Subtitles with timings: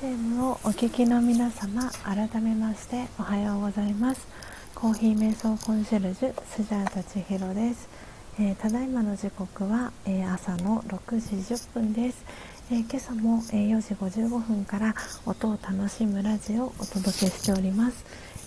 [0.00, 4.28] FM をお聞きの皆様改めましておはようございます。
[4.72, 7.88] コーヒー瞑想コンシェルジュスジャータ千尋です、
[8.38, 12.24] えー、ただいまの時刻は、えー、朝の6時10分です、
[12.70, 14.94] えー、今朝も、え4時55分から
[15.26, 18.04] 音を楽しむラジオをお届けしております、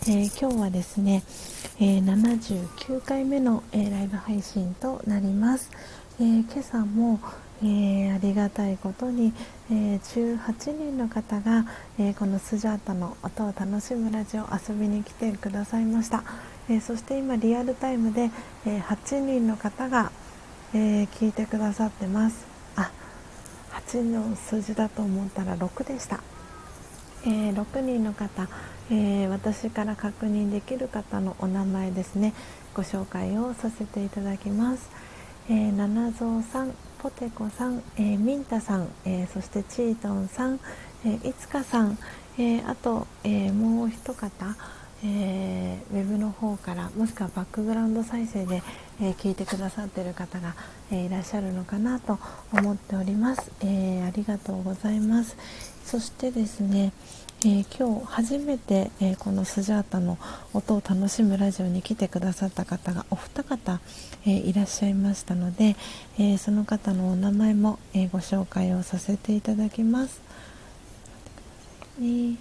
[0.08, 1.22] え今日はですね、
[1.82, 5.70] え79回目の、えライブ配信となります、
[6.18, 7.20] え今朝も、
[7.64, 9.34] えー、ありがたいことに、
[9.70, 11.66] えー、18人の方が、
[12.00, 16.24] えー、このスジャータの音を楽しむラジオ遊びに来てくださいました、
[16.70, 18.32] えそして今リアルタイムで、
[18.66, 20.12] え8人の方が、
[20.74, 22.46] え聞いてくださってます。
[22.76, 22.92] あ
[23.88, 26.20] 8の数字だと思ったら6でした、
[27.26, 28.48] え6人の方、
[28.90, 32.34] え私から確認できる方のお名前ですね。
[32.74, 34.90] ご紹介をさせていただきます、
[35.48, 36.74] え七蔵さん。
[37.02, 40.60] ポテコさん、えー、ミンタさん、えー、そしてチートンさん、
[41.04, 41.98] えー、いつかさん、
[42.38, 44.56] えー、あと、えー、もう一方、
[45.04, 48.62] えー、ウェブの方からもしくはバックグラウンド再生で、
[49.02, 50.54] えー、聞いてくださっている方が、
[50.92, 52.20] えー、いらっしゃるのかなと
[52.54, 55.36] 思っております、えー、ありがとうございます。
[55.84, 56.94] そしてですね、
[57.44, 60.20] えー、今日初めて、えー、このスジャータの
[60.54, 63.80] 音を楽しむラジオに来てくださった方がお二方、
[64.28, 65.76] えー、いらっしゃいましたので、
[66.20, 70.22] えその方のお名前も、えご紹介をさせていただきます。
[72.00, 72.36] え、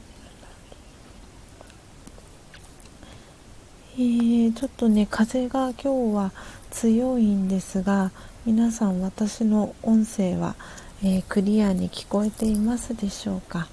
[4.53, 6.33] ちょっとね風が今日は
[6.71, 8.13] 強いんですが
[8.45, 10.57] 皆さん私の音声は、
[11.03, 13.67] えクリアに聞こえていますでしょうか？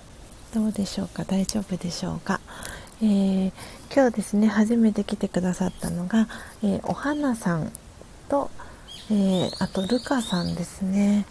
[0.53, 1.23] どうでしょうか？
[1.25, 2.39] 大丈夫でしょうか、
[3.01, 3.51] えー、
[3.93, 6.27] 今日ですね初めて来てくださったのが、
[6.63, 7.71] えー、お花さん
[8.29, 8.49] と、
[9.11, 11.25] えー、あとルカさんですね。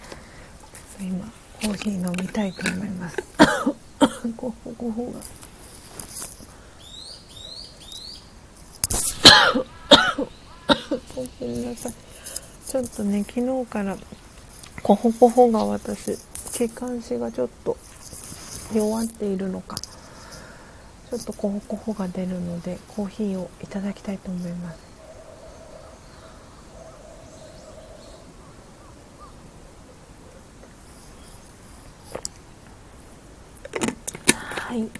[1.00, 1.26] 今
[1.62, 3.16] コーヒー飲みたいと思います。
[4.36, 5.20] ごほごほが。
[11.14, 11.92] ごめんなさい。
[12.68, 13.96] ちょっとね昨日から
[14.82, 16.18] コホコホが私
[16.52, 17.76] 気管支がちょっと
[18.74, 19.76] 弱っているのか。
[19.76, 24.78] ちょっとコホコホが出るのでコーヒーをいただきたいと思います。
[34.56, 34.90] はい。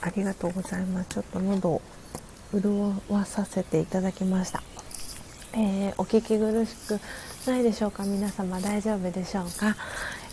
[0.00, 1.08] ありがとうございます。
[1.10, 1.82] ちょっと喉を
[2.54, 4.62] 潤わさせていただきました。
[5.54, 7.00] えー、お聞き苦しく
[7.50, 8.04] ないでしょうか？
[8.04, 9.76] 皆様大丈夫でしょうか、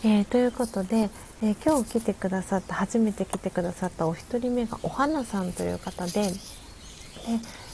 [0.04, 1.10] えー、ということで、
[1.44, 6.30] えー、今日来てくださった初めて来てくださったお一人目がお花さんという方でで、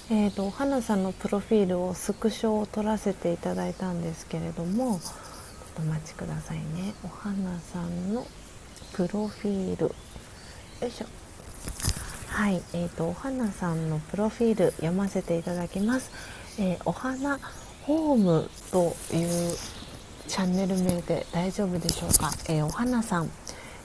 [0.09, 5.09] えーと、お花さんのプロフィールをスクショを撮らせていただいたんですけれどもちょっ
[5.75, 6.93] とお待ちくださいね。
[7.03, 8.25] お花さんの
[8.93, 9.85] プロフィール。
[9.85, 9.93] よ
[10.87, 11.05] いしょ。
[12.29, 16.11] はい、えーと、お花さんのプロフィール読ませていただきます、
[16.57, 17.39] えー、お花
[17.83, 19.55] ホームという
[20.27, 23.29] チャンネル名で大丈夫でしょうか、えー、お花さん、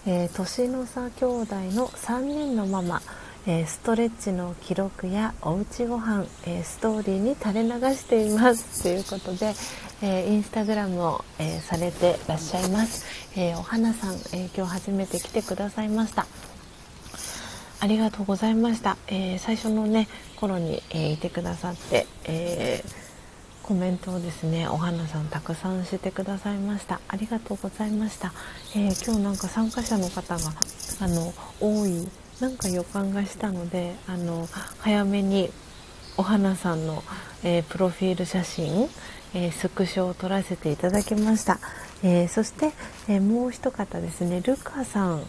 [0.09, 3.03] えー、年の差兄弟の3人のママ、
[3.45, 8.85] えー、ストレッチの記録やおうちご飯、えストーリーに垂れ流しています。
[8.85, 9.53] ということで、
[10.03, 13.05] えインスタグラムを、えされてらっしゃいます、
[13.37, 16.27] えお花さん、え今日初めて来てくださいました。
[17.81, 20.07] ありがとうございました、え最初のね
[20.37, 23.06] 頃に、えいてくださって、えー
[23.67, 27.01] コメントをですねお花さんたくさんしてくださいました。
[27.09, 28.33] ありがとうございました、
[28.77, 30.53] えー、今日なんか参加者の方が
[31.01, 32.09] あの多い
[32.41, 34.49] なんか予感がしたのであの
[34.79, 35.51] 早めに
[36.17, 37.03] お花さんの、
[37.43, 38.89] えー、プロフィール写真、
[39.35, 41.59] えー、スクショを撮らせていただきました、
[42.05, 42.73] えそして、
[43.09, 45.27] えもう一方ですねルカさん。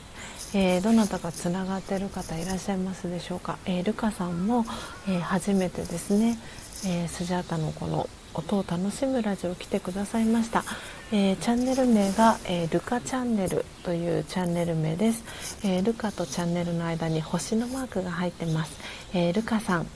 [0.53, 4.65] えー、どなたかつながってる方いらっしゃいますでしょうか、えー、ルカさんも、
[5.05, 6.39] えー、初めてですね、
[6.85, 8.07] えスジャータのこの
[8.37, 10.63] 音を楽しむラジオ来てくださいました、
[11.11, 18.79] えー、チャンネル名が、えー、ルカチャンネルというチャンネル名です、えー、ルカとチャンネルの間に星のマークが入ってます、
[19.15, 19.87] えルカさん、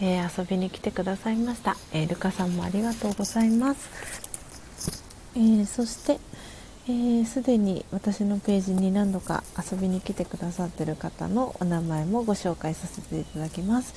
[0.00, 4.22] え遊びに来てくださいました、えルカさんもありがとうございます、
[5.36, 6.18] えそして
[7.26, 13.94] すで、に私のページに何度か遊びに来てくださってる方のお名前もご紹介させていただきます、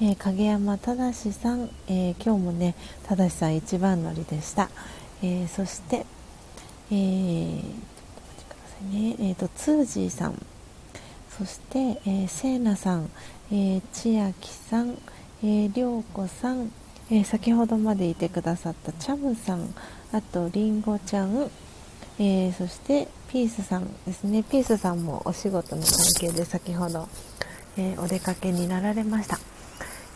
[0.00, 2.74] えー、影山正さん、えー、今日もね
[3.08, 4.68] 正さん一番乗りでした、
[5.22, 6.04] えー、そして、
[6.90, 7.62] えー、
[8.86, 9.16] ね。
[9.18, 10.40] えーと、ツージーさん。
[11.36, 13.10] そして、えー、セイナさん、
[13.50, 14.96] えー、千秋さん、
[15.42, 16.72] えー、涼子さん、
[17.10, 19.74] えー、先ほどまでいてくださったチャムさん。
[20.12, 21.50] あとりんごちゃん、
[22.18, 24.42] えー、そしてピースさんですね。
[24.42, 27.08] ピースさんもお仕事の関係で先ほど、
[27.76, 29.38] え、お出かけになられました。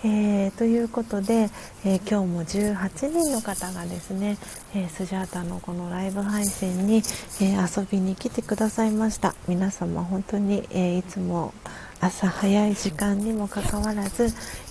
[0.02, 1.50] えー、ということで、
[1.84, 4.38] えー、今日も18人の方がですね、
[4.74, 7.02] えー、スジャータのこのライブ配信に、
[7.42, 9.34] え遊びに来てくださいました。
[9.46, 11.52] 皆様本当に、えいつも
[12.00, 14.28] 朝早い時間にもかかわらず、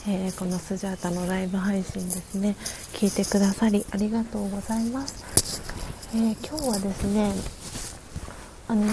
[0.07, 2.56] えこのスジャータのライブ配信ですね
[2.93, 5.61] 聞いてくださりありがとうございます、
[6.15, 7.31] え今日はですね
[8.68, 8.84] あの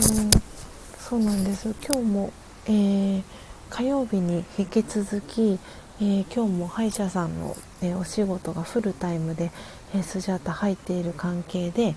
[0.99, 1.75] そうなんです。
[1.83, 2.33] 今日も、
[2.69, 3.23] え
[3.71, 5.59] 火曜日に引き続き
[5.98, 9.51] えー、今日も歯医者さんの、えー、お仕事がフルタイムで、
[9.94, 11.94] えー、スジャータ入っている関係で、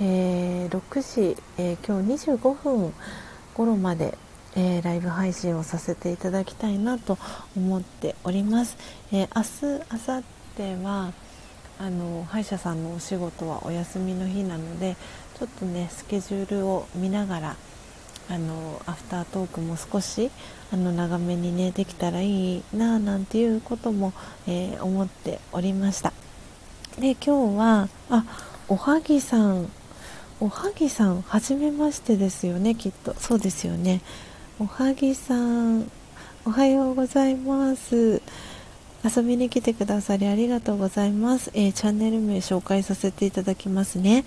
[0.00, 2.92] え6時、え今日25分
[3.54, 4.18] 頃まで、
[4.54, 7.16] えライブ配信をさせていただきたいなと
[7.56, 8.76] 思っております。
[9.12, 10.24] え明日明後
[10.58, 11.12] 日は
[11.78, 14.96] あの歯医者さんのお仕事はお休みの日なので
[15.38, 17.56] ちょっとねスケジュールを見ながら
[18.28, 20.30] あのアフタートークも少し
[20.72, 24.12] あの長めにねできたらいいななんていうことも、
[24.46, 26.12] えー、思っておりました。
[26.98, 28.24] で今日はあ
[28.68, 29.70] おはぎさん。
[30.40, 33.14] おはぎさんはじめましてですよねきっと。
[33.14, 34.00] そうですよね。
[34.58, 35.88] おはぎさん
[36.44, 38.20] おはようございます。
[39.04, 44.24] 遊びに来てくださりありがとうございます、えー、チャンネル名紹介させていただきますね、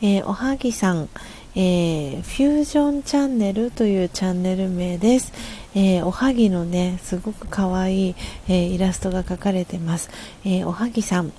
[0.00, 1.10] えー、おはぎさん、
[1.56, 5.32] えー、フュージョンチャンネルというチャンネル名です。
[5.74, 8.14] えー、おはぎのね、すごく可愛い、
[8.48, 10.10] えー、イラストが描かれてます。
[10.44, 11.32] えおはぎさん、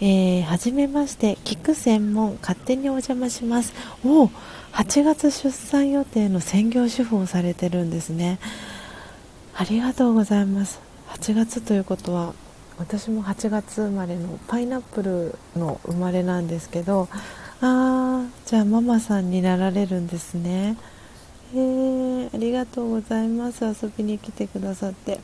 [0.00, 3.72] えはじめまして、聞く専門、勝手にお邪魔します。
[4.04, 4.26] お
[4.72, 8.38] 8月出産予定の専業主婦をされてるんですね。
[9.56, 10.80] ありがとうございます。
[11.10, 12.34] 8月ということは、
[12.76, 17.08] 私も8月生まれのパイナップルの生まれなんですけど、
[17.66, 20.76] あじゃあママさんになられるんですね。
[21.54, 23.64] え、ありがとうございます。
[23.64, 25.20] 遊びに来てくださって。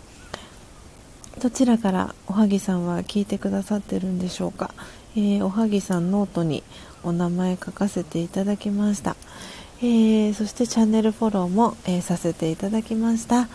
[1.41, 4.75] どちらからおはぎさんは聞いてくださってるんでしょうか、
[5.17, 6.63] えー、おはぎさんノートに
[7.03, 9.17] お名前書かせていただきました、
[9.81, 13.49] えー、そしてチャンネルフォローも、えー、させていただきました、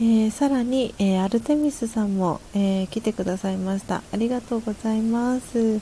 [0.00, 4.02] えさらに、えアルテミスさんも、えー来てくださいました。
[4.12, 5.80] ありがとうございます、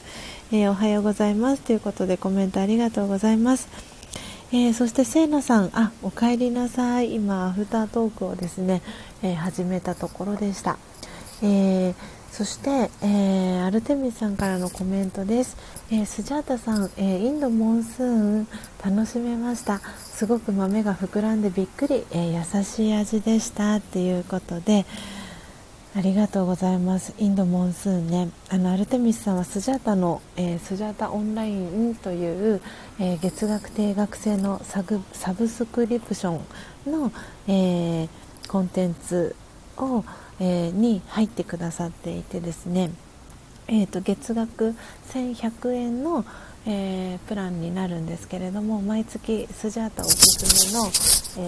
[0.52, 3.68] えー、おはようございますということでコメントありがとうございます。
[4.50, 7.14] えー、そしてせいなさん、あ、お帰りなさい。
[7.14, 8.82] 今、アフタートークをですね、
[9.22, 10.76] えー、始めたところでした。
[11.40, 11.94] えー、
[12.32, 15.56] そして、えアルテミスさんからのコメントです。
[15.92, 18.48] えスジャータさん、えインドモンスーン
[18.84, 19.80] 楽しめました。
[19.98, 24.84] すごく豆が膨らんでびっくり、え優しい味でしたっていうことで、
[25.92, 27.14] ありがとうございます。
[27.18, 28.28] インドモンスーンね。
[28.48, 32.60] あのアルテミスさんはスジャータの、えー、スジャータオンラインという、
[33.00, 36.38] えー、月額定額制のサグサブスクリプショ
[36.86, 37.12] ンの、
[37.48, 38.08] えー、
[38.46, 39.34] コンテンツ
[39.78, 40.04] を、
[40.38, 42.92] えに入ってくださっていてですね、
[43.66, 44.74] えーと、月額
[45.12, 46.24] 1100円の、
[46.66, 50.86] えプランになるんですけれども毎月スジャータおすすめの、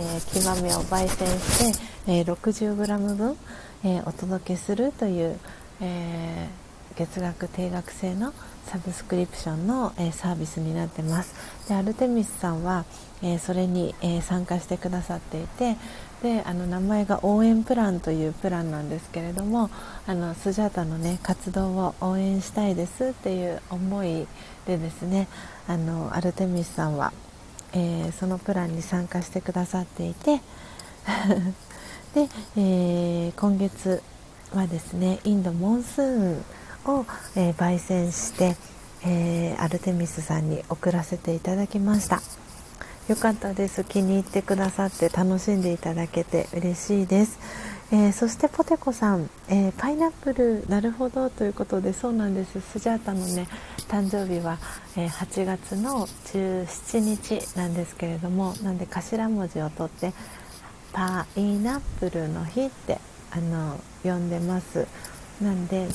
[0.03, 3.37] えー、木豆を焙煎して、え 60g 分
[3.85, 5.39] えー、お届けするという、
[5.81, 8.33] えー、月額定額制の
[8.67, 11.35] サブスクリプションの、えー、サービスになってます。
[11.69, 12.85] でアルテミスさんは、
[13.25, 15.77] えそれに、え参加してくださっていて
[16.23, 19.71] であの名前が応援プランというプランなんですけれども
[20.07, 24.27] あのスジャータの、ね、活動を応援したいですっていう思い
[24.67, 25.29] でですね
[25.69, 27.13] あのアルテミスさんは、
[27.75, 30.41] えそのプランに参加してくださっていて
[32.15, 34.03] で、えー、今月
[34.55, 36.45] はですねインドモンスーン
[36.85, 37.07] を、
[37.37, 38.57] えー、焙煎して、
[39.05, 42.21] えー、アルテミスさんに送らせていただきました。
[43.09, 43.83] よかったです。
[43.83, 47.39] 気に入ってくださって楽しんでいただけて嬉しいです、
[47.91, 52.61] えー、そしてポテコさん、えー、パイナップルなるほどということでそうなんです。
[52.61, 53.49] スジャータのね
[53.89, 54.59] 誕生日は、
[54.97, 60.13] えー、8月の17日なんですけれどもなんで頭文字を取って
[60.93, 62.99] パイナップルの日って
[63.31, 64.87] あの呼んでます
[65.41, 65.89] なんで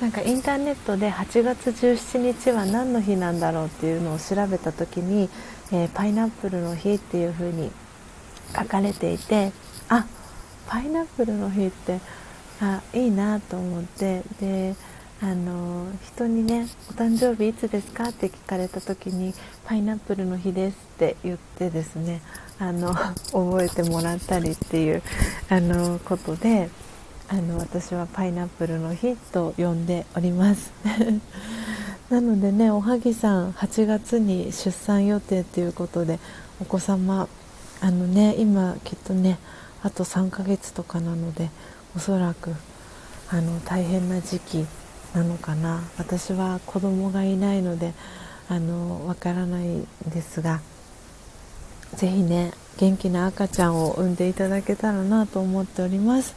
[0.00, 5.28] なんかインターネットで8月17日は何の日なんだろうっていうのを調べた時に、
[5.72, 7.70] えー、パイナップルの日っていう風に
[8.56, 9.52] 書かれていて
[9.88, 10.06] あ
[10.66, 12.00] パイナップルの日って
[12.60, 14.74] あいいなと思ってで
[15.20, 22.22] あの人にね「お誕生日いつですか?」って聞かれた時に「パイナップルの日です」って言ってですね
[22.58, 25.02] あの覚えてもらったりっていう
[25.48, 26.70] あのことで
[27.28, 30.72] あの私はパイナップルの日と呼んでおります。
[32.10, 36.20] なのでねおはぎさん8月に出産予定ということで
[36.60, 37.28] お子様
[37.80, 39.38] あのね今きっとね
[39.82, 41.50] あと3ヶ月とかなので
[41.96, 42.54] おそらく
[43.30, 44.66] あの大変な時期
[45.14, 45.82] なのかな。
[45.98, 47.94] 私は子供がいないので
[48.48, 50.60] あのわからないんですが
[51.94, 56.34] ぜひね元気な赤ちゃんを産んでいただけたらなと思っております。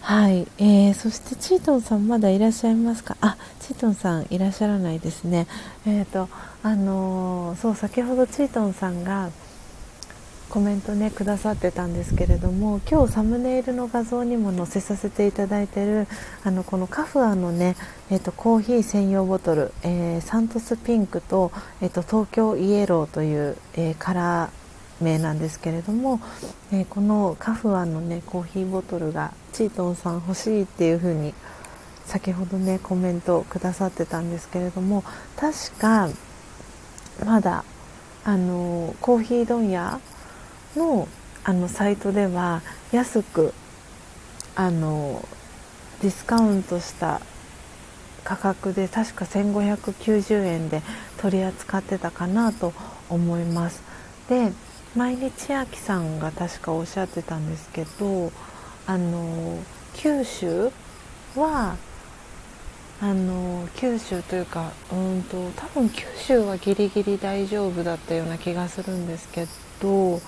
[0.00, 3.16] はい、えー、そしてチートンさんまだいらっしゃいますか？
[3.22, 5.46] あチートンさんいらっしゃらないですね。
[5.86, 6.28] えっ、ー、と
[6.62, 9.30] あのー、そう先ほどチートンさんが
[10.50, 16.06] コメントねくださってたんですけれども今日サムネイルの画像にも載せさせていただいてる
[16.44, 17.74] あのこのカフアのね、
[18.10, 24.63] えーと、コーヒー専用ボトル、えー、サントスピンクと,、えーと、東京イエローという、えー、カラー
[25.00, 26.20] 名なんですけれども、
[26.72, 31.34] えー、このカフアのねコーヒーボトルがチートンさん欲しいっていう風に
[32.06, 35.02] 先ほどねコメントをくださってたんですけれども
[35.36, 36.08] 確か
[37.24, 37.64] まだ
[38.24, 40.00] あのコーヒー問屋
[40.76, 41.08] の
[41.46, 43.52] あのサイトでは安く
[44.54, 45.22] あの
[46.00, 47.20] ディスカウントした
[48.24, 50.82] 価格で確か1590円で
[51.18, 52.72] 取り扱ってたかなと
[53.10, 53.82] 思います。
[54.28, 54.52] で
[54.96, 58.30] 毎日秋さんが確かおっしゃってたんですけど
[58.86, 59.58] あの
[59.94, 60.70] 九州
[61.34, 61.76] は
[63.00, 69.46] あの九州というかうんと多分九州はギリギリ大丈夫だったような気がするんですけ
[69.82, 70.20] ど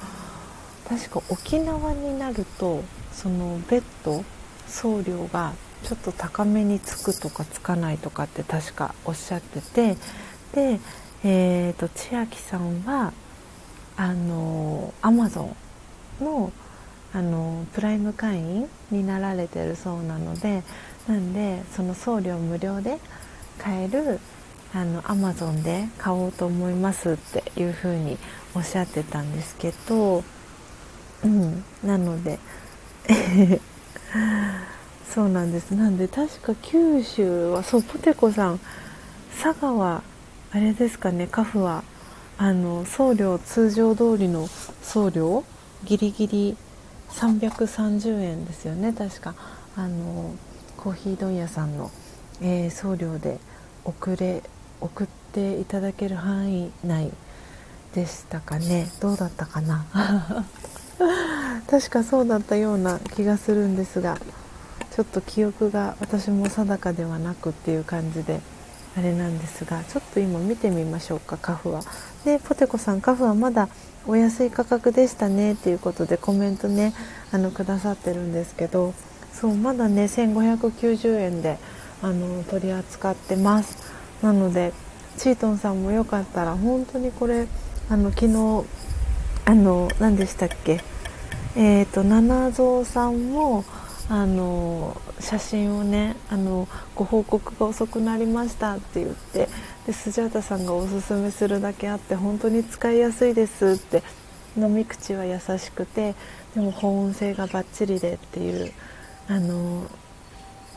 [0.88, 2.82] 確か沖縄になると
[3.12, 4.24] そのベッド
[4.66, 5.52] 送料が
[5.84, 9.96] ちょっと高めにつくとかつかないとかって確かおっしゃってて
[10.52, 10.80] で、
[11.22, 13.12] えーと、千秋さんは
[13.96, 15.54] あのアマゾ
[16.20, 16.52] ンの
[17.12, 20.62] あのプライム会員になられてるそうなので
[21.08, 22.98] なんでその送料無料で
[23.58, 24.20] 買える
[24.74, 28.18] あのアマゾンで買おうと思いますっていうふうに
[28.54, 30.22] おっしゃってたんですけど
[31.24, 32.38] うんなので
[35.14, 35.70] そうなんです。
[35.70, 38.60] なんで確か九州はそうポテコさん
[39.42, 40.02] 佐賀は
[40.52, 41.82] あれですかねカフは
[42.38, 44.46] あの送料通常通りの
[44.82, 45.44] 送料
[45.84, 46.56] ギリギリ
[47.08, 48.92] 330円ですよね。
[48.92, 49.34] 確か。
[49.76, 50.34] あの
[50.76, 51.90] コーヒー問屋さんの、
[52.42, 53.38] えー、送料で
[53.84, 54.42] 送れ
[54.80, 57.10] 送っていただける範囲内
[57.94, 58.90] でしたかね。
[59.00, 59.86] どうだったかな？
[61.70, 64.18] 確かそうだったような気がするんですが
[64.94, 68.40] ちょっと記憶が私も定かではなくっていう感じで。
[68.96, 71.82] あれなんですがちょっと今見てみましょうかカフは。
[72.24, 73.68] でポテコさんカフはまだ
[74.06, 76.94] お安い価格でしたねっていうことでコメントね
[77.32, 78.94] あのくださってるんですけど
[79.32, 81.58] そうまだね1590円で
[82.02, 83.76] あの取り扱ってます
[84.22, 84.72] なので
[85.18, 87.48] チートンさんもよかったら本当にこれ
[87.88, 88.64] あの昨日
[89.44, 90.80] あの何でしたっけ？
[91.56, 93.64] えっ、ー、と七蔵さんも
[94.08, 99.48] あの写真をねあのご報告が遅くなりましたって言って
[99.86, 104.02] でスジャータさんがおすすめするだけあって本当に使いやすいですって
[104.56, 106.14] 飲み口は優しくて
[106.54, 108.72] でも保温性がバッチリでっていう
[109.28, 109.88] あの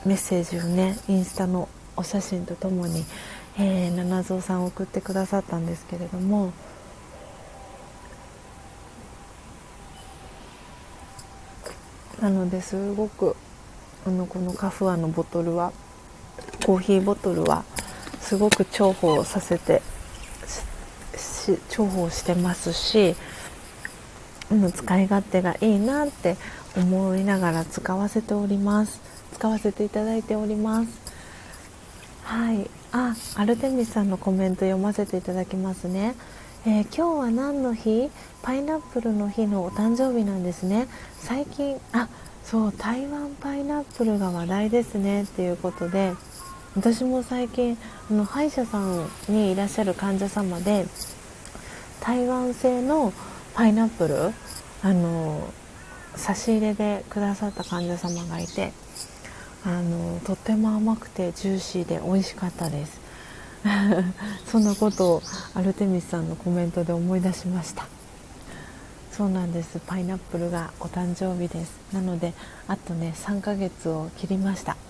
[0.06, 3.06] メッセージをねインスタのお写真とともに、
[3.60, 6.52] えー、七蔵さん送ってくださったんですけれども
[12.22, 13.36] なのですごく
[14.06, 15.72] あのこのカフアのボトルは
[16.66, 17.64] コーヒーボトルは
[18.20, 19.82] すごく重宝させて
[21.48, 23.16] 重宝してますし
[24.74, 26.36] 使い勝手がいいなって
[26.76, 29.00] 思いながら使わせております。
[29.34, 30.90] 使わせていただいております。
[32.24, 32.70] はい。
[32.92, 36.16] あアルテミスさんのコメント読ませていただきますね。
[36.72, 38.12] えー、今日は何の日？
[38.44, 40.88] パイナップルの日のお誕生日なんですね。
[41.18, 42.08] 最近あ
[42.44, 45.24] そう台湾パイナップルが話題ですね。
[45.24, 46.14] っていうことで
[46.76, 47.76] 私も最近
[48.12, 50.86] あの歯医者さんにいらっしゃる患者様で
[52.02, 53.14] 台湾製の
[53.56, 54.32] パイナップル
[54.84, 55.52] あの
[56.16, 58.74] 差し入れでくださった患者様がいて
[59.66, 62.99] あのとっても甘くてジューシーで美味しかったです。
[64.46, 65.22] そんなことを
[65.54, 67.88] アルテミスさんのコメントで思い出しました。
[69.12, 69.82] そうなんです。
[69.86, 71.78] パイナップルがお誕生日です。
[71.94, 72.34] なので
[72.68, 74.78] あとね3ヶ月を切りました。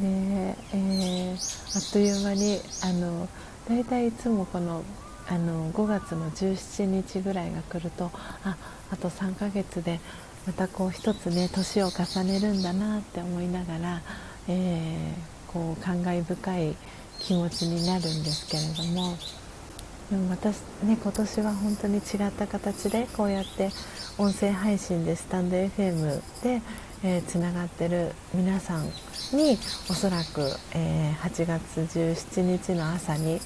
[0.00, 3.28] ねえー、あっという間にあの
[3.68, 4.82] だいたいいつもこの
[5.26, 8.10] あの5月の17日ぐらいが来ると
[8.44, 8.56] あ
[8.90, 10.00] あと3ヶ月で
[10.46, 14.02] またこう一つね年を重ねるんだなって思いながら、
[14.48, 16.76] えーこう感慨深い
[17.20, 19.16] 気持ちになるんですけれども
[20.10, 23.70] でも私ね今年は本当に違った形でこうやって
[24.18, 26.60] 音声配信でスタンド FM で
[27.06, 28.86] えー、つながってる皆さん
[29.36, 29.58] に
[29.90, 30.40] おそらく、
[30.74, 33.40] えー、8月17日の朝に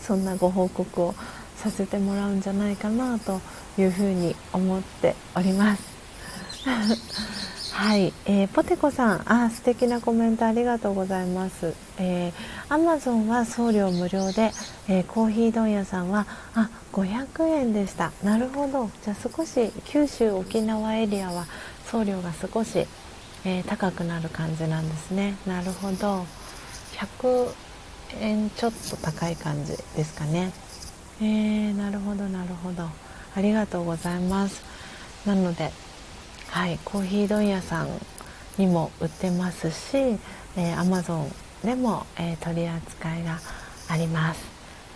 [0.00, 1.14] そんなご報告を
[1.56, 3.42] させてもらうんじゃないかなと
[3.76, 5.82] いうふうに思っております。
[7.72, 11.72] はい、えー、ポテコさん、あ素敵なコメントありがとうございます。
[11.98, 12.32] えー、
[12.68, 14.50] アマゾンは送料無料で、
[14.88, 18.12] えー、コーヒー問屋さんはあ500円でした。
[18.22, 18.90] なるほど。
[19.02, 21.46] じゃあ少し九州沖縄エリアは
[21.86, 22.86] 送料が少し、
[23.44, 25.36] えー、高くなる感じなんですね。
[25.46, 26.26] なるほど。
[27.20, 27.54] 100
[28.20, 30.52] 円ちょっと高い感じですかね。
[31.22, 32.88] えー、なるほどなるほど。
[33.34, 34.62] ありがとうございます。
[35.24, 35.70] なので
[36.50, 37.88] はい、コーヒー問屋さん
[38.58, 41.30] にも売ってますし、えー、Amazon
[41.64, 43.38] でも、えー、取り扱いが
[43.88, 44.42] あります。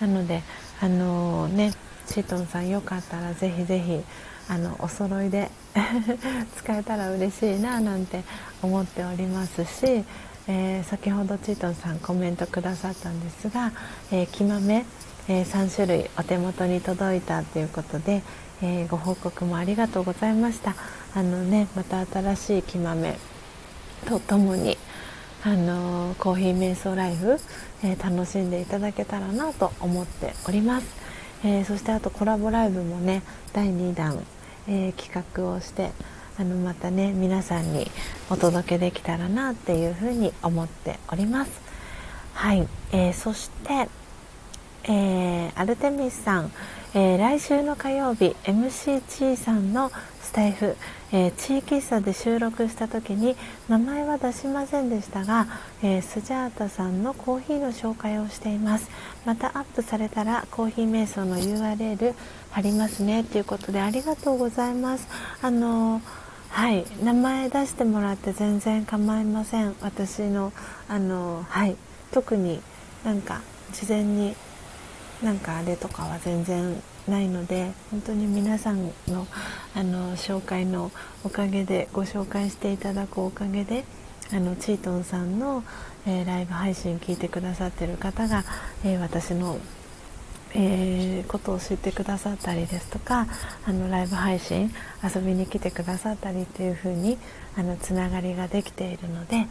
[0.00, 0.42] なので
[0.80, 1.72] あのー、ね
[2.08, 4.02] チートンさんよかったらぜひぜひ
[4.48, 5.48] あのお揃いで
[6.58, 8.24] 使えたら嬉しいななんて
[8.60, 10.04] 思っておりますし、
[10.48, 13.70] えー、先ほどチートンさんコメントくださったんですが、
[14.10, 14.84] えー、木豆、
[15.28, 18.24] えー、3種類お手元に届いたということで、
[18.64, 20.74] えご報告もありがとうございました。
[21.14, 23.16] あのねまた新しい木豆
[24.06, 24.78] とともに
[25.44, 27.38] あのコーヒー瞑想ライフ、
[27.82, 30.86] えー、楽しんでいただけたらなと思っております、
[31.44, 33.22] えー、そしてあとコラボライブもね
[33.52, 34.24] 第2弾、
[34.66, 35.90] え、企画をして
[36.38, 37.90] あのまたね皆さんに
[38.30, 41.50] お届けできたらなっていうふうに思っております。
[42.32, 43.88] はい、えそして
[44.86, 46.52] え、アルテミスさん、
[46.96, 49.90] えー、来週の火曜日 MC ちーさんの
[50.22, 50.76] スタイフ、
[51.10, 53.34] えー、地域喫茶で収録した時に
[53.68, 55.48] 名前は出しませんでしたが、
[55.82, 58.88] えスジャータさんのコーヒーの紹介をしています。
[59.24, 62.14] またアップされたらコーヒー瞑想の URL
[62.52, 65.08] 貼りますねということでありがとうございます。
[65.42, 66.00] あの
[66.50, 69.74] はい名前出してもらって全然構いません。
[69.80, 70.52] 私の
[70.88, 71.74] あのはい
[72.12, 72.60] 特に
[73.04, 73.40] なんか
[73.72, 74.36] 事前に
[75.24, 79.26] なんかあれとかは全然ないので本当に皆さんの
[79.74, 80.92] あの紹介の
[81.24, 83.84] おかげでご紹介していただくおかげで
[84.32, 85.64] あのチートンさんの、
[86.06, 88.44] えー、ライブ配信聞いてくださってる方が、
[88.84, 89.58] えー、私の、
[90.54, 93.26] えー、ことを知ってくださったりですとか
[93.66, 94.70] あのライブ配信
[95.02, 97.16] 遊びに来てくださったりっていう風に
[97.56, 99.46] あのつながりができているので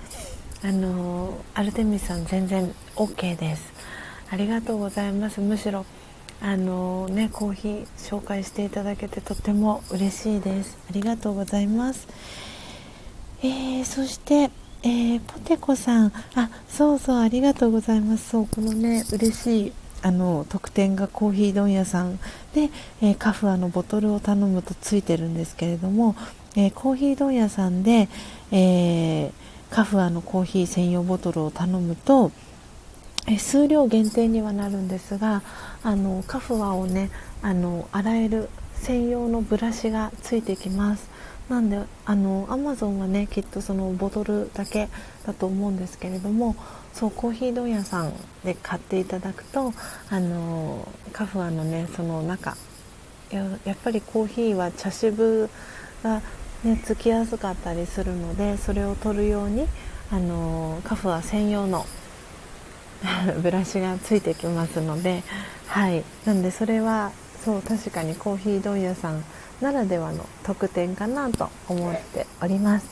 [0.64, 3.73] あのアルテミスさん全然 OK です。
[4.34, 5.41] ありがとうございます。
[5.41, 5.85] むしろ
[6.41, 10.76] あのねコーヒー紹介していただけてとっても嬉しいです。
[10.89, 12.07] ありがとうございます。
[13.43, 14.49] えー、そして
[14.81, 16.11] えー、ポテコさん。
[16.34, 18.30] あそうそうありがとうございます。
[18.30, 22.18] そうこのね嬉しいあの特典がコーヒー問屋さん。
[22.55, 22.72] で、
[23.03, 26.15] えー、カフアのボトルを頼むとついてるんですけれども、
[26.55, 28.10] えー、コーヒー問屋さんで、
[28.51, 29.31] えー、
[29.69, 32.31] カフアのコーヒー専用ボトルを頼むと
[33.28, 35.41] え数量限定にはなるんですが
[35.84, 37.10] あのカフアをね
[37.41, 41.10] あの洗える専用のブラシがついてきます。
[41.50, 44.88] なんであのアマゾンはねきっとそのボトルだけ
[45.26, 46.56] だと思うんですけれども
[46.94, 48.14] そうコーヒー問屋さん
[48.45, 49.74] で買っていただくと
[50.10, 52.56] あのカフアのねその中
[53.30, 55.50] ややっぱりコーヒーは茶渋
[56.02, 56.22] が
[56.64, 59.68] ねつきやすかったりするのでそれを取るように
[60.12, 61.86] あのカフア専用の
[63.42, 65.24] ブラシがついてきますので
[65.68, 66.04] はい。
[66.26, 67.12] なんでそれは
[67.44, 69.24] そう確かにコーヒー問屋さん
[69.62, 72.88] ならではの特典かなと思っております。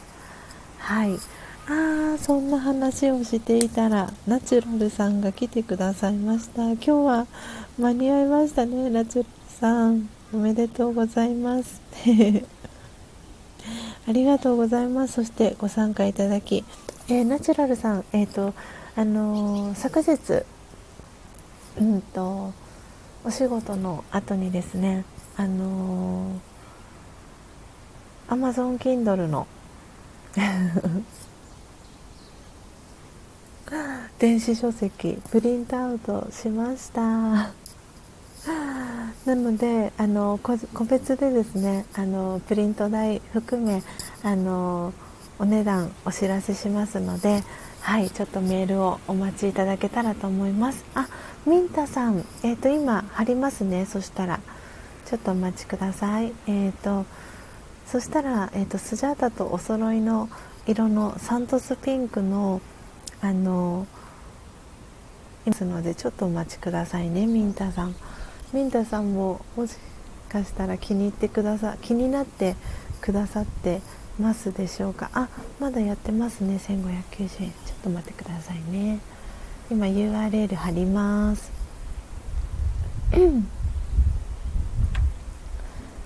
[0.79, 1.19] はい。
[1.67, 6.63] あーそんな話をしていたらナチュラルさんが来てくださいました。
[6.71, 7.27] 今日は
[7.77, 9.29] 間に合いましたねナチュラル
[9.59, 10.09] さん。
[10.33, 11.81] おめでとうございます。
[14.07, 15.13] ありがとうございます。
[15.13, 16.63] そしてご参加いただき、
[17.09, 18.53] えー、ナチュラルさんえっ、ー、と
[18.95, 20.43] あのー、昨日
[21.79, 22.53] うんと
[23.23, 25.05] お仕事の後にですね
[25.37, 29.47] あのー、Amazon Kindle の
[34.19, 37.51] 電子書籍プリントアウトしました。
[39.25, 43.83] なのであの個別でですねあのプリント代含め
[44.23, 44.93] あの
[45.37, 47.43] お値段お知らせしますので
[47.81, 50.85] はいちょっとメールをお待ちいただけたらと思います。
[50.95, 51.07] あ
[51.45, 53.85] ミンタさんえっ、ー、と今貼りますね。
[53.85, 54.39] そしたら
[55.05, 56.33] ちょっとお待ちください。
[56.47, 57.05] えっ、ー、と
[57.87, 60.29] そしたら、えーと、スジャータとお揃いの
[60.65, 62.61] 色のサントスピンクの
[63.19, 63.85] あの
[65.45, 67.95] ますのでちょっとお待ちくださいねミンタさん。
[68.53, 69.75] ミンタさんももし
[70.29, 72.55] かしたら気に入ってくださ気になって
[73.01, 73.81] くださって
[74.21, 75.09] ますでしょうか？
[75.13, 75.27] あ
[75.59, 76.57] まだやってますね。
[76.57, 76.73] 1590
[77.23, 77.29] 円。
[77.29, 77.51] ちょっ
[77.83, 78.99] と待ってくださいね。
[79.69, 81.51] 今 URL 貼ります。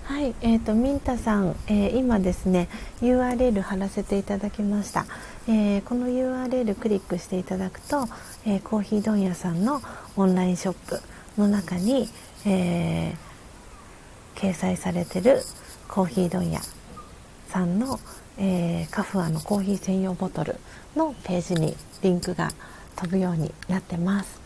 [0.06, 2.68] はい、えーと、ミンタさん、えー、今ですね
[3.02, 5.06] URL 貼らせていただきました、
[5.48, 8.08] えー、この URL クリックしていただくと、
[8.46, 9.82] えー、コーヒー問屋さんの
[10.16, 11.02] オンラインショップ
[11.40, 12.08] の中に、
[12.46, 13.16] え
[14.36, 15.42] 掲載されてる
[15.88, 16.62] コーヒー問屋
[17.56, 17.98] さんの、
[18.38, 20.58] えカフアのコーヒー専用ボトル
[20.94, 22.52] のページにリンクが
[22.98, 24.42] 飛ぶようになってます。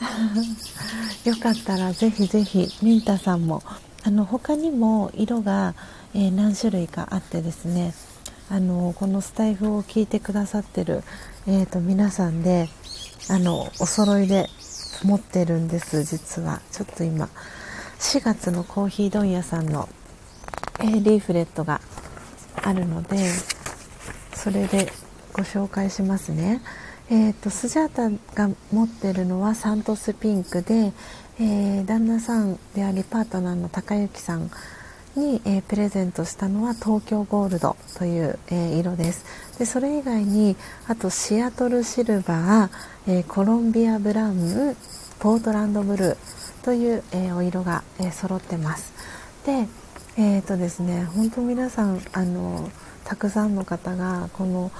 [1.28, 3.62] よかったらぜひぜひミンタさんも
[4.02, 5.74] あの他にも色が、
[6.12, 7.94] えー、何種類かあってですね
[8.48, 11.04] あのこのスタイフを聞いてくださってる、
[11.46, 12.70] えーと、皆さんで
[13.28, 14.48] あのお揃いで
[15.04, 16.60] 持ってるんです実は。
[16.72, 17.28] ちょっと今
[18.00, 19.88] 4月のコーヒー問屋さんの、
[20.80, 21.82] えー、リーフレットが
[22.56, 23.16] あるので
[24.34, 24.92] それで
[25.32, 26.60] ご紹介しますね。
[27.12, 30.92] えーと、スジャータが持ってるのはサントスピンクで、
[31.40, 34.48] えー、旦那さんでありパートナーの高之さん
[35.16, 39.24] に、えー、プレゼントしたのは東京ゴールドという、えー、色です
[39.58, 40.56] でそれ以外に
[40.86, 44.76] あとシアトルシルバー、えコロンビアブラウン
[45.18, 48.92] ポートランドブルーという、えお色が、え揃ってます
[49.44, 49.66] で
[50.20, 52.70] えーとですね本当皆さんあの
[53.04, 54.70] たくさんの方がこの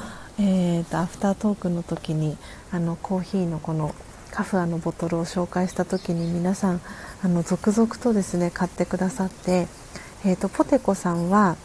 [0.43, 2.39] えーと、アフタートークの時に
[2.71, 3.95] あのコーヒーのこの
[4.31, 6.81] カフアのボトルを紹介した時に皆さん
[7.23, 9.67] あの続々とですね買ってくださって、
[10.25, 11.57] えーと、ポテコさんは、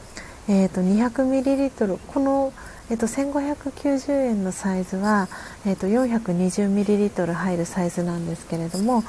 [0.49, 2.53] えーと、200ml この、
[2.89, 5.30] えー、と1590円のサイズは、
[5.65, 9.03] えー、と 420ml 入るサイズなんですけれども、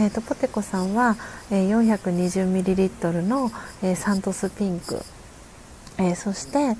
[0.00, 1.14] えー、とポテコさんは、
[1.50, 3.50] えー、420ml の、
[3.82, 4.98] えー、サントスピンク、
[5.98, 6.76] えー、そして、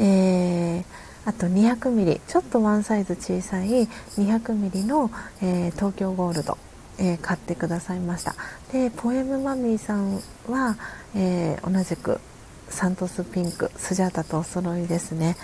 [0.00, 5.10] えーあと 200mm ちょっとワンサイズ小さい 200mm の、
[5.42, 6.56] えー、東京ゴールド、
[7.00, 8.36] えー、買ってくださいました。
[8.72, 10.76] でポエムマミーさんは、
[11.16, 12.20] えー、同じく
[12.68, 13.72] サントスピンク。
[13.76, 15.36] スジャータとお揃いですね。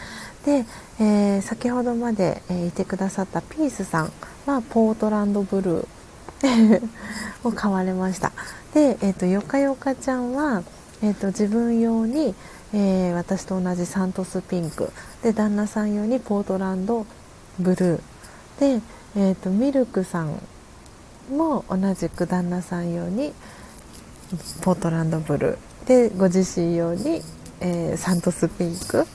[0.47, 0.65] で、
[1.01, 4.12] え先ほどまで、えいてくださったピースさん
[4.47, 6.01] はポートランドブルー。
[7.44, 8.32] を買われました。
[8.74, 10.62] で、えーと、よかよかちゃんは、
[11.02, 12.35] えーと自分用に、
[12.74, 14.90] えー、私と同じサントスピンク。
[15.23, 17.06] で旦那さん用にポートランド
[17.59, 18.78] ブルー。
[18.78, 18.82] で、
[19.16, 20.39] えーと、ミルクさん
[21.31, 23.32] も同じく旦那さん用に
[24.62, 25.86] ポートランドブルー。
[25.86, 27.23] でご自身用に、
[27.60, 29.06] えー、サントスピンク。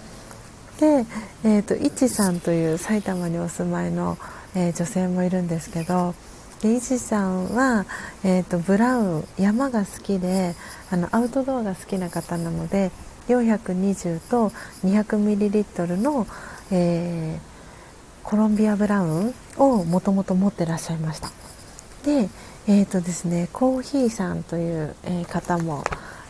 [0.79, 1.05] で、
[1.43, 4.17] えーと、いちさんという埼玉にお住まいの、
[4.53, 6.13] えー、女性もいるんですけど
[6.61, 7.85] でいちさんは、
[8.23, 10.55] えーとブラウン山が好きで
[10.89, 12.91] あのアウトドアが好きな方なので
[13.27, 14.49] 420と
[14.83, 16.27] 200ml の、
[16.71, 21.29] えー、コロンビアブラウンをもともと持ってらっしゃいました。
[22.03, 22.29] で,、
[22.67, 25.83] えーとですね、コーヒーさんという、えー、方も、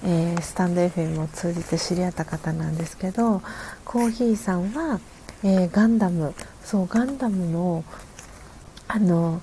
[0.03, 3.41] えー、スタンド FM を通じて知り合った方なんですけど
[3.83, 4.99] コーヒーさんは、
[5.43, 6.33] え、ガンダム
[6.63, 7.83] そうガンダムの
[8.87, 9.41] あの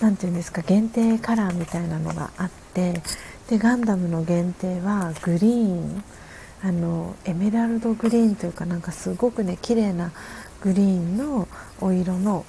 [0.00, 3.00] 何て言うんですか限定カラーみたいなのがあって
[3.48, 6.04] でガンダムの限定はグリーン
[6.62, 10.12] あのエメラルドグリーンというかなんかすごくね綺麗な
[10.62, 11.46] グリーンの
[11.80, 12.46] お色の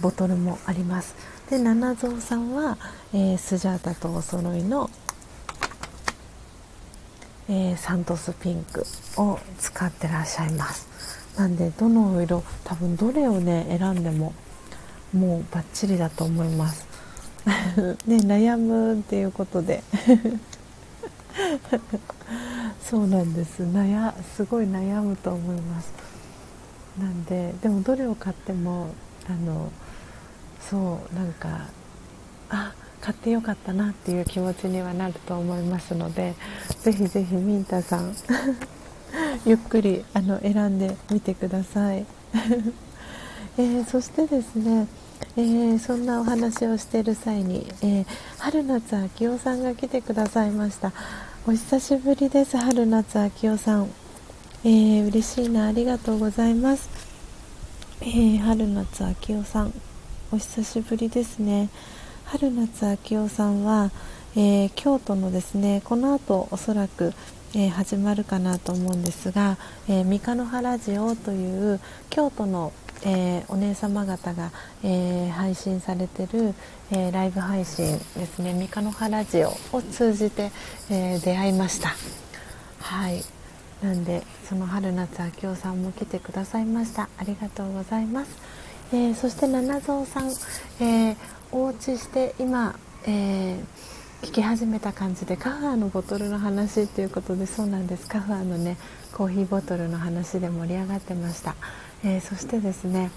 [0.00, 1.14] ボトルもあります。
[1.48, 2.76] で七蔵さんは、
[3.12, 4.90] えー、スジャータとお揃いの、
[7.48, 8.84] えー、サントスピンク
[9.16, 10.88] を使ってらっしゃいます。
[11.38, 14.34] なんでどのお色多分どれをね選んでも
[15.12, 16.86] もうバッチリだと思います。
[18.06, 19.82] ね悩むっていうことで。
[22.84, 23.62] そうなんです。
[23.62, 25.92] 悩すごい悩むと思います。
[26.98, 28.88] なんででもどれを買っても
[29.28, 29.70] あの
[30.60, 31.68] そうなんか
[32.50, 36.34] あ買ってよかったなっていう気持ちにはなると思いますので
[36.82, 38.14] ぜひぜひミンタさん
[39.46, 42.06] ゆっくりあの選んでみてください、
[43.58, 44.86] えー、そしてですね
[45.34, 48.06] えー、そんなお話をしている際に、えー、
[48.38, 50.92] 春夏秋夫さんが来てくださいました。
[51.46, 53.90] お久しぶりです春夏秋夫さん、
[54.62, 56.88] えー、嬉しいなありがとうございます、
[58.02, 59.72] えー、春夏秋夫さん
[60.30, 61.70] お久しぶりですね。
[62.26, 63.90] 春夏秋夫さんは、
[64.36, 67.14] えー、京都のですねこの後おそらく、
[67.54, 69.56] えー、始まるかなと思うんですが、
[69.88, 71.80] えー、三日野原ジオという
[72.10, 72.72] 京都の
[73.04, 74.50] えー、お姉様方が、
[74.84, 76.54] えー、配信されてる、
[76.90, 78.52] えー、ライブ配信ですね。
[78.54, 80.50] 三日の葉ラジオを通じて、
[80.90, 81.94] え出会いました。
[82.80, 83.24] はい。
[83.82, 87.08] なんでその春夏秋夫さんも来てくださいました。
[87.18, 88.30] ありがとうございます、
[88.92, 90.32] えそして七蔵さん、
[90.80, 91.16] え
[91.50, 92.76] おうちして今、
[93.06, 93.58] え
[94.22, 98.06] 聞き始めた感じでカファーのボトルの話っていうことでそうなんです。
[98.06, 98.76] カファーのね
[99.12, 101.56] コーヒーボトルの話で盛り上がってました、
[102.04, 103.10] えー、そしてですね、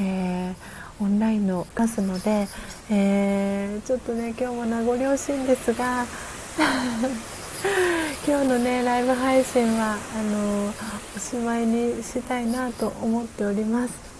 [0.00, 2.48] えー、オンラインの出すので、
[2.90, 6.06] えー、ちょっとね今日も名残惜しいんですが
[8.26, 10.72] 今日のねライブ配信はあの
[11.16, 14.11] おしまいにしたいなと思っております。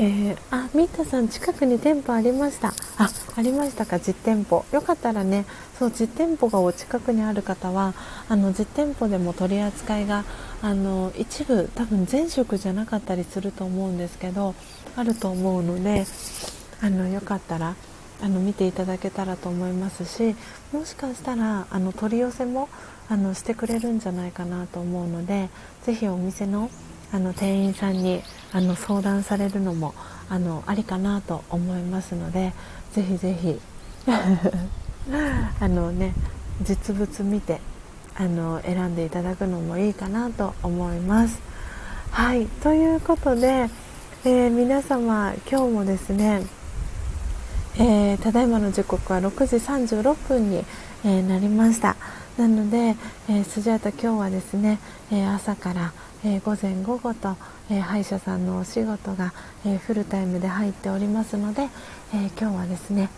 [0.00, 2.68] えー、あミータさん近くに店舗ありました。
[2.98, 4.64] あありましたか実店舗。
[4.70, 5.44] よかったらね
[5.76, 7.94] そう実店舗がお近くにある方は
[8.28, 10.24] あの実店舗でも取り扱いが
[10.62, 14.54] あの一部多分全食じゃなかったりすると思うんですけど
[14.94, 16.04] あると思うので
[16.80, 17.74] あのよかったら
[18.22, 20.36] あの見ていただけたらと思いますし
[20.72, 22.68] もしかしたらあの取り寄せも
[23.08, 25.48] あのしてくれるんじゃないかなと思うので
[25.82, 26.70] ぜひお店の
[27.12, 28.22] あの店員さんに
[28.52, 29.94] あの相談されるのも
[30.28, 32.52] あのありかなと思いますので
[32.92, 33.60] ぜひぜひ
[35.60, 36.14] あのね
[36.62, 37.60] 実物見て
[38.14, 41.40] あの選んでいただくのもいいかなと思います。
[42.10, 43.68] はいということで、
[44.24, 46.42] えー、皆様今日もですね、
[47.76, 50.64] えー、ただいまの時刻は6時36分に、
[51.04, 51.96] えー、なりました
[52.38, 52.96] なので、
[53.28, 54.78] えスジャータ今日はですね、
[55.10, 55.92] え朝から
[56.24, 57.36] えー、午前午後と、
[57.70, 59.32] えー、歯医者さんのお仕事が、
[59.64, 61.68] えー、フルタイムで入っておりますので、
[62.12, 63.08] え今日はですね、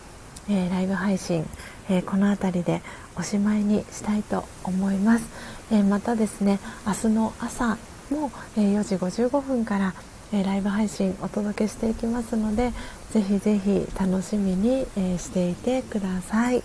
[0.49, 1.45] えライブ配信、
[1.89, 2.81] えこの辺りで
[3.15, 5.25] おしまいにしたいと思います、
[5.71, 7.77] えまたですね明日の朝
[8.11, 9.95] も、え4時55分から、
[10.31, 12.71] えライブ配信お届けしていきますので
[13.11, 16.61] ぜひぜひ楽しみに、えしていてください。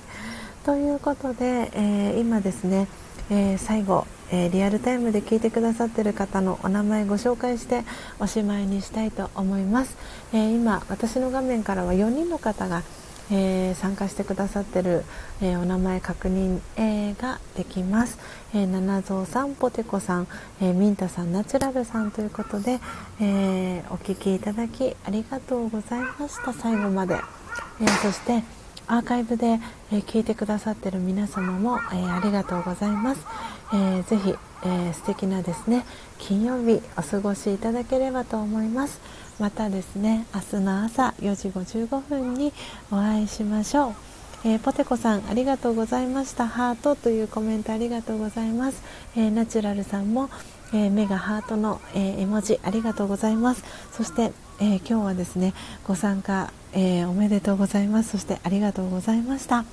[0.67, 2.89] ということで、え今ですね、
[3.31, 7.85] え最後えー、リアルタイムで聞いてくださってる方のお名前ご紹介して
[8.19, 9.97] おしまいにしたいと思います、
[10.33, 12.83] えー、今私の画面からは4人の方が、
[13.31, 15.05] えー、参加してくださってる、
[15.41, 18.19] えお名前確認、えができます、
[18.55, 20.29] え七蔵さんポテコさん、
[20.61, 22.81] えミンタさんナチュラルさんということで、
[23.21, 26.53] えお聞きいただきありがとうございました。
[26.53, 27.17] 最後まで、
[27.81, 28.43] えそして
[28.89, 29.61] アーカイブで、
[29.93, 33.21] え聞いてくださっている皆様も、えありがとうございます。
[33.73, 34.35] えー、ぜひ、
[34.65, 35.85] えー、素敵なですね
[36.19, 39.01] 金曜日お過ごしいただければと思います。
[39.39, 42.53] またですね明日の朝4時55分に
[42.91, 43.95] お会いしましょう。
[44.45, 46.47] えー、ポテコさんありがとうございました。
[46.47, 48.81] ハートというコメントありがとうございます、
[49.17, 50.31] えー、ナチュラルさんも、
[50.73, 53.65] えー、目がハートの、え絵文字ありがとうございます。
[53.91, 55.55] そして、え今日はですね
[55.85, 58.11] ご参加、えおめでとうございます。
[58.11, 59.65] そしてありがとうございました、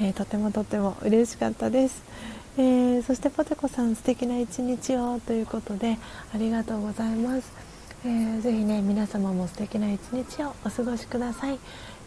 [0.00, 2.02] えとてもとても嬉しかったです。
[2.58, 5.96] えー、そしてポテコさん素敵な一日をということで
[6.34, 7.50] ありがとうございます、
[8.04, 11.58] えー、ぜひね皆様も素敵な一日をお過ごしください、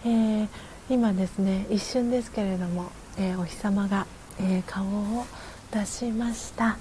[0.05, 0.47] えー、
[0.87, 4.05] 今ですね一瞬ですけれども、えお日様が、
[4.39, 5.25] え顔を
[5.71, 6.77] 出しました。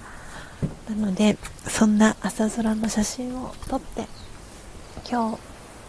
[0.87, 1.37] なので
[1.67, 4.05] そんな朝空の写真を撮って
[5.09, 5.37] 今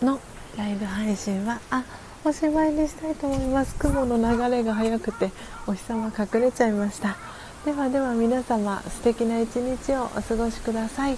[0.00, 0.18] 日の
[0.56, 1.84] ライブ配信はあ
[2.24, 3.74] おしまいにしたいと思います。
[3.76, 5.30] 雲の流れが速くて
[5.66, 7.16] お日様隠れちゃいました。
[7.64, 11.16] ではでは皆様素敵な一日をお過ごしください。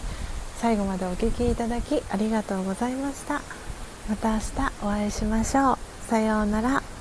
[0.57, 3.41] 最後までお聴きいただきありがとうございました。
[4.09, 4.45] また明日
[4.83, 5.79] お会いしましょう。
[6.09, 6.98] さようなら。